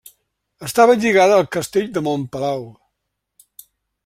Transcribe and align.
Estava 0.67 0.95
lligada 1.03 1.37
al 1.41 1.47
Castell 1.57 1.93
de 1.99 2.03
Montpalau. 2.09 2.67